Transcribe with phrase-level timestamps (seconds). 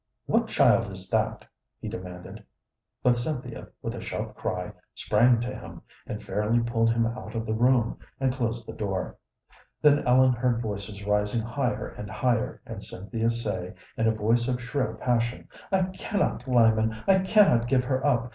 [0.25, 1.45] "What child is that?"
[1.79, 2.43] he demanded;
[3.03, 7.45] but Cynthia with a sharp cry sprang to him, and fairly pulled him out of
[7.45, 9.19] the room, and closed the door.
[9.79, 14.59] Then Ellen heard voices rising higher and higher, and Cynthia say, in a voice of
[14.59, 16.95] shrill passion: "I cannot, Lyman.
[17.05, 18.29] I cannot give her up.